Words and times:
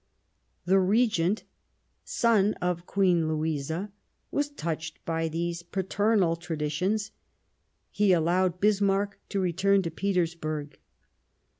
The 0.65 0.79
Regent, 0.79 1.43
son 2.03 2.55
of 2.55 2.87
Queen 2.87 3.27
Louisa, 3.27 3.91
was 4.31 4.49
touched 4.49 4.97
by 5.05 5.27
these 5.29 5.61
paternal 5.61 6.35
traditions; 6.35 7.11
he 7.91 8.11
allowed 8.11 8.59
Bismarck 8.59 9.19
to 9.29 9.39
return 9.39 9.83
to 9.83 9.91
Petersburg. 9.91 10.79